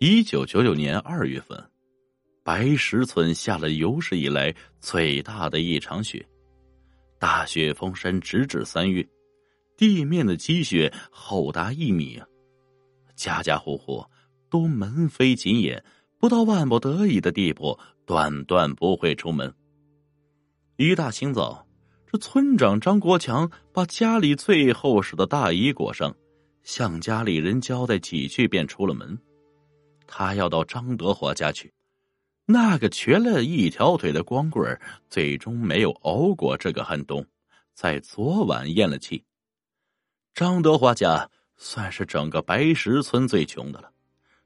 [0.00, 1.62] 一九九九年二月份，
[2.42, 6.26] 白石村下了有史以来最大的一场雪，
[7.18, 9.06] 大雪封山直至三月，
[9.76, 12.26] 地面的积雪厚达一米啊！
[13.14, 14.04] 家家户户
[14.50, 15.82] 都门扉紧掩，
[16.18, 19.54] 不到万不得已的地步，断断不会出门。
[20.76, 21.64] 一大清早，
[22.10, 26.14] 这村长张国强把家里最厚实的大衣裹上，
[26.64, 29.16] 向家里人交代几句，便出了门。
[30.06, 31.72] 他要到张德华家去。
[32.46, 37.26] 那个瘸了一条腿的光棍最终没有熬过这个寒冬，
[37.72, 39.24] 在昨晚咽了气。
[40.34, 43.90] 张德华家算是整个白石村最穷的了，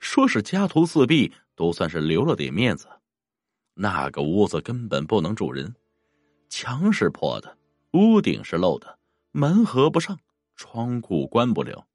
[0.00, 2.88] 说是家徒四壁，都算是留了点面子。
[3.74, 5.72] 那个屋子根本不能住人，
[6.48, 7.56] 墙是破的，
[7.92, 8.98] 屋顶是漏的，
[9.30, 10.18] 门合不上，
[10.56, 11.86] 窗户关不了，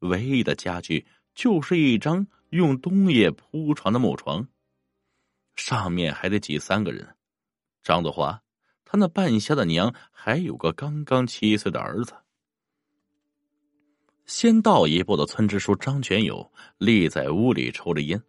[0.00, 2.26] 唯一的家具就是一张。
[2.52, 4.46] 用冬叶铺床的木床，
[5.56, 7.08] 上面还得挤三个人。
[7.82, 8.42] 张德华，
[8.84, 12.12] 他那半瞎的娘，还有个刚刚七岁的儿子。
[14.26, 18.22] 先到一步的村支书张全友立在屋里抽着烟，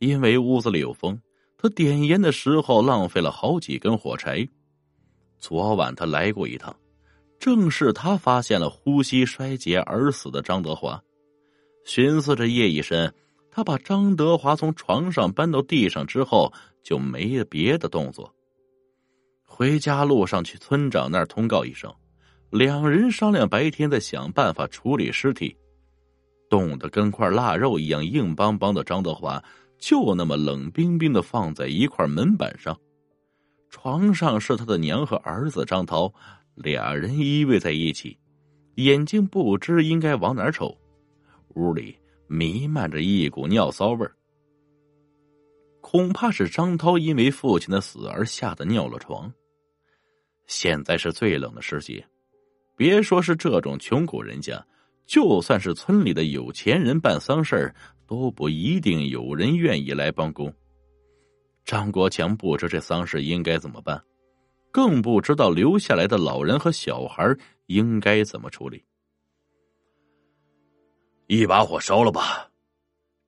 [0.00, 1.18] 因为屋子里有风，
[1.56, 4.46] 他点烟的时候浪费了好几根火柴。
[5.38, 6.78] 昨晚他来过一趟，
[7.38, 11.02] 正是他发现了呼吸衰竭而死的张德华。
[11.86, 13.10] 寻思着夜已深。
[13.56, 18.30] 他把张德华从床上搬到地上之后，就没了别的动作。
[19.46, 21.90] 回家路上去村长那儿通告一声，
[22.50, 25.56] 两人商量白天再想办法处理尸体。
[26.50, 29.42] 冻得跟块腊肉一样硬邦邦的张德华，
[29.78, 32.78] 就那么冷冰冰的放在一块门板上。
[33.70, 36.12] 床上是他的娘和儿子张涛，
[36.56, 38.18] 俩人依偎在一起，
[38.74, 40.76] 眼睛不知应该往哪瞅。
[41.54, 41.96] 屋里。
[42.28, 44.12] 弥漫着一股尿骚味儿，
[45.80, 49.32] 恐怕是张涛因为父亲的死而吓得尿了床。
[50.46, 52.04] 现在是最冷的时节，
[52.76, 54.64] 别说是这种穷苦人家，
[55.06, 57.74] 就算是村里的有钱人办丧事儿，
[58.06, 60.52] 都不一定有人愿意来帮工。
[61.64, 64.00] 张国强不知这丧事应该怎么办，
[64.70, 67.36] 更不知道留下来的老人和小孩
[67.66, 68.84] 应该怎么处理。
[71.26, 72.50] 一把火烧了吧！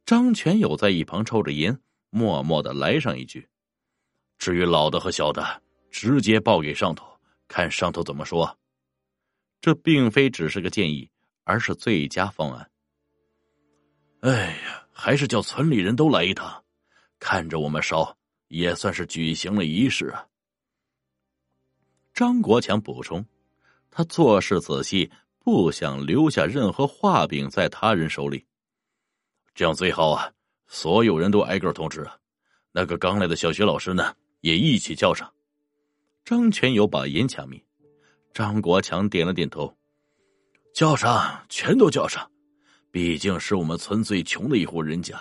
[0.07, 1.77] 张全友在一旁抽着烟，
[2.11, 3.49] 默默的来上一句
[4.39, 5.61] ：“至于老的和小的，
[5.91, 7.05] 直接报给上头，
[7.49, 8.57] 看上头怎么说。”
[9.61, 11.11] 这并非只是个建议，
[11.43, 12.71] 而是最佳方案。
[14.21, 16.65] 哎呀，还是叫村里人都来一趟，
[17.19, 18.17] 看着我们烧，
[18.47, 20.25] 也算是举行了仪式啊。
[22.15, 23.27] 张国强补充
[23.91, 25.11] ：“他做事仔细。”
[25.51, 28.45] 不想留下任何画饼在他人手里，
[29.55, 30.31] 这样最好啊！
[30.67, 32.15] 所有人都挨个通知啊。
[32.71, 35.27] 那个刚来的小学老师呢，也一起叫上。
[36.23, 37.59] 张全友把烟掐灭，
[38.35, 39.75] 张国强点了点头，
[40.75, 42.31] 叫上，全都叫上。
[42.91, 45.19] 毕竟是我们村最穷的一户人家，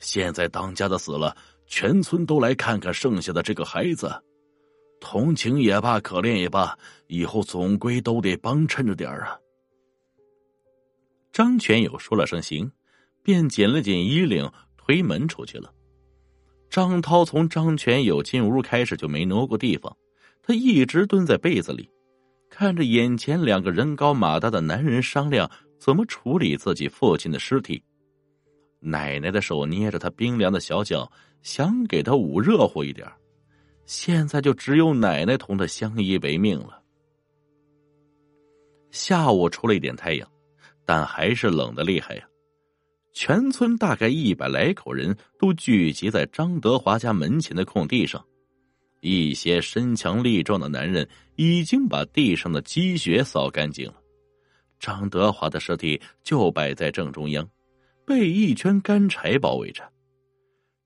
[0.00, 1.36] 现在当家的死了，
[1.68, 4.20] 全村都来看看剩下的这个孩子。
[5.00, 6.76] 同情也罢，可怜也罢，
[7.06, 9.38] 以后总归都得帮衬着点啊。
[11.34, 12.70] 张全友说了声“行”，
[13.20, 15.74] 便紧了紧衣领，推门出去了。
[16.70, 19.96] 张涛从张全友进屋开始就没挪过地方，
[20.44, 21.90] 他一直蹲在被子里，
[22.48, 27.82] 看着眼前两个人高马大的男人商量怎么处理自己父亲的尸体。
[28.78, 31.10] 奶奶的手捏着他冰凉的小脚，
[31.42, 33.10] 想给他捂热乎一点。
[33.86, 36.80] 现在就只有奶奶同他相依为命了。
[38.92, 40.28] 下午出了一点太阳。
[40.84, 42.26] 但还是冷的厉害呀！
[43.12, 48.24] 全村大概一百来口人都聚集在张德华家门前的空地上，
[49.00, 53.94] 一些身强力壮的男人已经把地上的积雪扫干净了。
[54.80, 57.48] 张德华的尸体就摆在正中央，
[58.04, 59.88] 被一圈干柴包围着。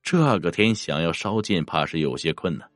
[0.02, 2.70] 这个天想要烧尽，怕是有些困难。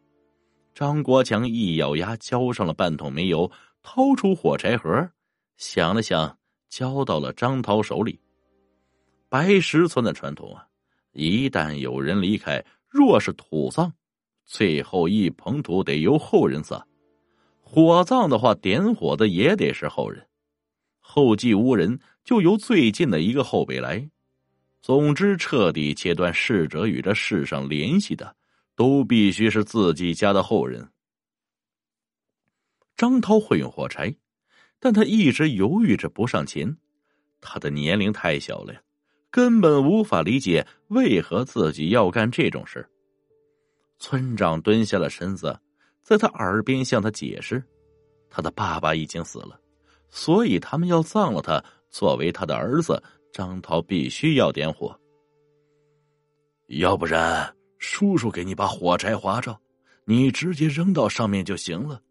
[0.74, 3.50] 张国强一咬牙，浇上了半桶煤油，
[3.82, 5.10] 掏出火柴盒，
[5.58, 6.38] 想了想。
[6.72, 8.18] 交到了张涛手里。
[9.28, 10.66] 白石村的传统啊，
[11.12, 13.92] 一旦有人离开，若是土葬，
[14.46, 16.82] 最后一捧土得由后人撒；
[17.60, 20.26] 火葬的话，点火的也得是后人。
[20.98, 24.08] 后继无人，就由最近的一个后辈来。
[24.80, 28.34] 总之，彻底切断逝者与这世上联系的，
[28.74, 30.88] 都必须是自己家的后人。
[32.96, 34.14] 张涛会用火柴。
[34.84, 36.76] 但他一直犹豫着不上前，
[37.40, 38.80] 他的年龄太小了呀，
[39.30, 42.84] 根本无法理解为何自己要干这种事。
[44.00, 45.56] 村长蹲下了身子，
[46.02, 47.62] 在他耳边向他解释
[48.28, 49.56] ：“他的爸爸已经死了，
[50.08, 51.64] 所以他们要葬了他。
[51.88, 53.00] 作为他的儿子，
[53.32, 54.98] 张涛必须要点火。
[56.66, 59.56] 要不然，叔叔给你把火柴划着，
[60.06, 62.02] 你直接扔到上面就行了。”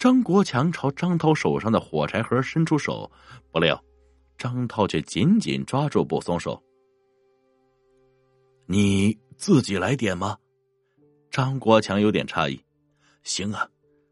[0.00, 3.12] 张国强朝张涛手上的火柴盒伸出手，
[3.52, 3.78] 不料
[4.38, 6.58] 张涛却紧紧抓住不松手。
[8.64, 10.38] 你自己来点吗？
[11.30, 12.58] 张国强有点诧异。
[13.24, 13.68] 行啊，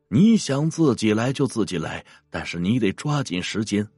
[0.09, 3.89] 你想自己来就自己来，但是你得抓紧时间，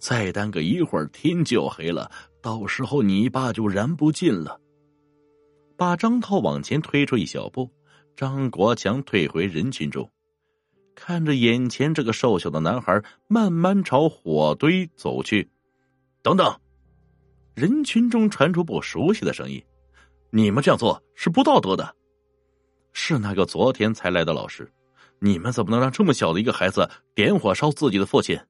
[0.00, 2.10] 再耽搁一会儿天就黑了，
[2.42, 4.60] 到时候你爸就燃不尽了。
[5.76, 7.70] 把张涛往前推出一小步，
[8.16, 10.10] 张国强退回人群中。
[10.96, 15.48] 看着眼前这个瘦小的男孩慢慢朝火堆走去，
[16.22, 16.58] 等等！
[17.54, 19.62] 人群中传出不熟悉的声音
[20.32, 21.94] ：“你们这样做是不道德的。”
[22.92, 24.72] 是那个昨天才来的老师，
[25.20, 28.40] 你们怎么能让这么小的一个孩子点火烧自己的父亲？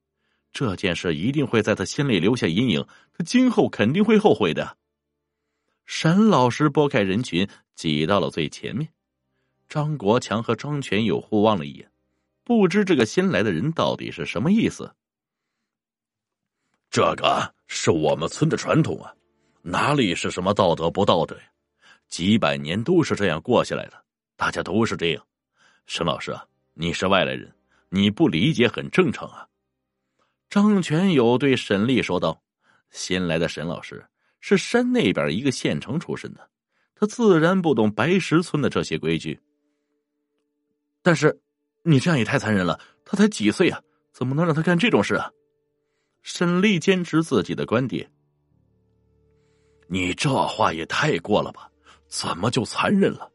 [0.53, 2.83] 这件事一定会在他心里留下阴影，
[3.13, 4.77] 他今后肯定会后悔的。
[5.85, 8.87] 沈老师拨开人群，挤到了最前面。
[9.67, 11.91] 张国强和张全友互望了一眼。
[12.47, 14.89] 不知这个新来的人到底是什么意思？
[16.89, 19.13] 这个是我们村的传统啊，
[19.61, 21.43] 哪里是什么道德不道德呀？
[22.07, 24.01] 几百年都是这样过下来的，
[24.37, 25.27] 大家都是这样。
[25.87, 27.53] 沈老师啊，你是外来人，
[27.89, 29.45] 你不理解很正常啊。
[30.49, 32.41] 张全友对沈丽说道
[32.91, 34.07] ：“新来的沈老师
[34.39, 36.49] 是山那边一个县城出身的，
[36.95, 39.37] 他自然不懂白石村的这些规矩，
[41.01, 41.37] 但是。”
[41.89, 42.77] 你这样也太残忍了！
[43.05, 43.81] 他才几岁啊，
[44.11, 45.31] 怎么能让他干这种事啊？
[46.21, 48.11] 沈丽坚持自己的观点。
[49.87, 51.71] 你这话也太过了吧？
[52.09, 53.31] 怎么就残忍了？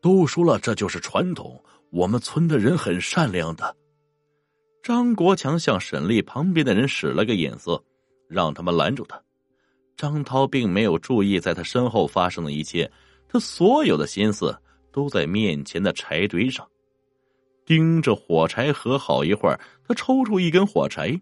[0.00, 3.76] 都说了这就是传统，我们村的人很善良的。
[4.82, 7.80] 张国强向沈丽旁边的人使了个眼色，
[8.28, 9.22] 让他们拦住他。
[9.96, 12.90] 张涛并没有注意在他身后发生的一切，
[13.28, 14.56] 他所有的心思
[14.90, 16.68] 都在面前的柴堆上。
[17.66, 21.20] 盯着火柴盒好一会儿，他抽出一根火柴，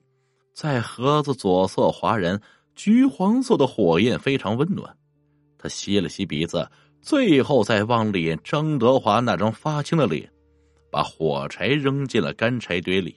[0.53, 2.41] 在盒子左侧划燃，
[2.75, 4.95] 橘黄色的火焰非常温暖。
[5.59, 6.71] 他吸了吸鼻子，
[7.01, 10.31] 最后再往脸张德华那张发青的脸，
[10.91, 13.17] 把火柴扔进了干柴堆里。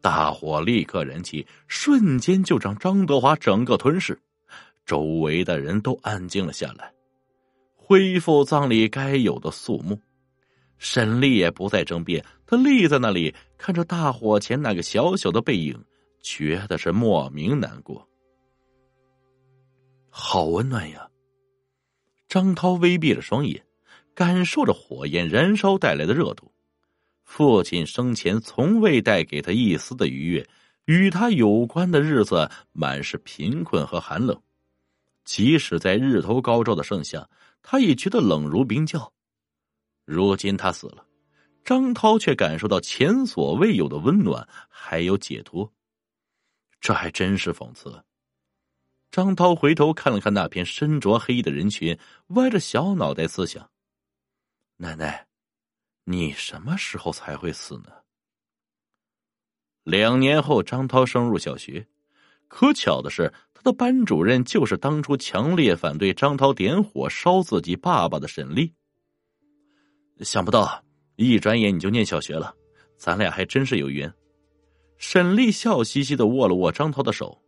[0.00, 4.18] 大火立刻燃起，瞬间就将张德华整个吞噬。
[4.86, 6.90] 周围的人都安静了下来，
[7.74, 9.98] 恢复葬礼该有的肃穆。
[10.78, 15.84] 沈丽也不再争辩，他立在那里看着大火前那个小小的背影，
[16.20, 18.06] 觉得是莫名难过。
[20.10, 21.08] 好温暖呀！
[22.28, 23.64] 张涛微闭着双眼，
[24.14, 26.52] 感受着火焰燃烧带来的热度。
[27.22, 30.46] 父亲生前从未带给他一丝的愉悦，
[30.84, 34.40] 与他有关的日子满是贫困和寒冷。
[35.24, 37.28] 即使在日头高照的盛夏，
[37.62, 39.12] 他也觉得冷如冰窖。
[40.06, 41.04] 如今他死了，
[41.64, 45.70] 张涛却感受到前所未有的温暖，还有解脱。
[46.80, 48.04] 这还真是讽刺。
[49.10, 51.98] 张涛回头看了看那片身着黑衣的人群，
[52.28, 53.68] 歪着小脑袋思想
[54.78, 55.26] ：“奶奶，
[56.04, 57.90] 你什么时候才会死呢？”
[59.82, 61.88] 两年后，张涛升入小学，
[62.46, 68.72] 可巧的是，他的班主任就是当初强烈反对张涛点火烧自己爸爸的沈丽。
[70.20, 70.82] 想不到，
[71.16, 72.54] 一转眼你就念小学了，
[72.96, 74.12] 咱俩还真是有缘。
[74.96, 77.38] 沈丽笑嘻嘻的握了握张涛的手。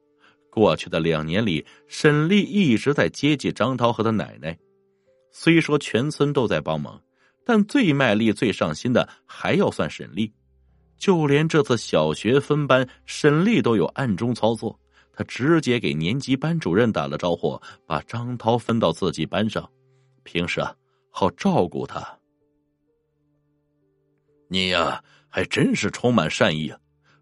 [0.51, 4.59] 过去的两年里，沈丽一直在接济张涛和他奶奶。
[5.31, 7.01] 虽说全村都在帮忙，
[7.45, 10.33] 但最卖力、最上心的还要算沈丽。
[10.97, 14.77] 就连这次小学分班，沈丽都有暗中操作。
[15.13, 19.69] 他直接给年级班主任打了招呼，把张涛分到自己班上，
[20.23, 20.75] 平时啊，
[21.11, 22.18] 好照顾他。
[24.49, 26.78] 你呀，还真是充满善意啊！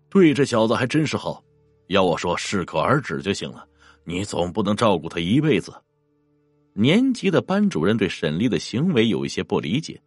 [0.09, 1.43] 对这小子还真是好。
[1.89, 3.67] 要我说，适可而止就行了。
[4.05, 5.73] 你总不能照顾他一辈子。
[6.73, 10.01] 年级的班主任对沈丽的行为有一些不理解。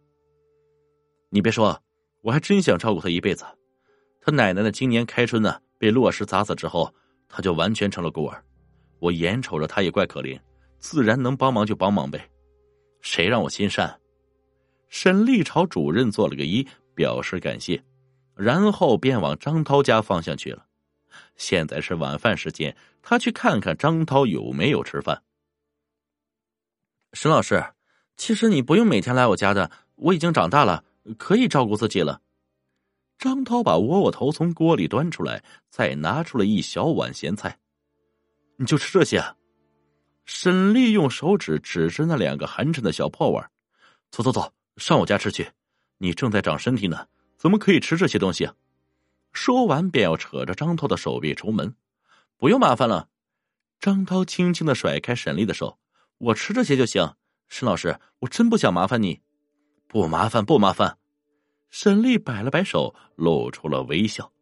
[1.28, 1.78] 你别说，
[2.22, 3.44] 我还真想照顾他一辈子。
[4.20, 6.92] 他奶奶呢，今年开春呢被落石砸死之后，
[7.28, 8.42] 他就完全成了孤儿。
[8.98, 10.40] 我眼瞅着他也怪可怜，
[10.78, 12.26] 自然能帮忙就帮忙呗。
[13.00, 13.98] 谁让我心善？
[14.88, 16.66] 沈丽朝主任做了个揖。
[16.94, 17.82] 表示感谢，
[18.34, 20.66] 然后便往张涛家方向去了。
[21.36, 25.22] 现在是晚饭时间，他去看看张涛有没有吃饭。
[27.12, 27.64] 沈老师，
[28.16, 30.84] 其实你不用每天来我家的，我已经长大了，
[31.18, 32.20] 可以照顾自己了。
[33.18, 37.58] 张涛把窝窝头从锅里端出来，再拿出了一小碗咸菜。
[38.56, 39.18] 你就吃这些？
[39.18, 39.36] 啊
[40.26, 43.50] 沈丽用手指指着那两个寒碜的小破碗，
[44.12, 45.50] 走走走，上我家吃去。
[46.02, 48.48] 你正在长身体呢，怎么可以吃这些东西？
[49.34, 51.74] 说完，便要扯着张涛的手臂出门。
[52.38, 53.10] 不用麻烦了。
[53.78, 55.78] 张涛轻轻的甩开沈丽的手，
[56.16, 57.14] 我吃这些就行。
[57.48, 59.20] 沈老师，我真不想麻烦你。
[59.86, 60.96] 不麻烦，不麻烦。
[61.68, 64.32] 沈丽摆了摆手，露出了微笑。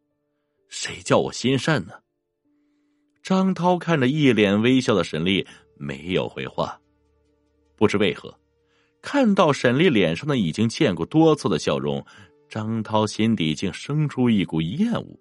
[0.69, 1.93] 谁叫我心善呢？
[3.21, 5.45] 张涛看着一脸微笑的沈丽，
[5.77, 6.79] 没有回话。
[7.75, 8.38] 不知为何，
[9.01, 12.05] 看到沈丽脸上的已经见过多次的笑容，
[12.49, 15.19] 张涛心底竟生出一股厌恶。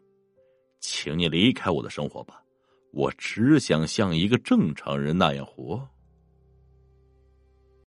[0.81, 2.43] 请你离开我的生活吧，
[2.93, 5.89] 我只想像一个正常人那样活。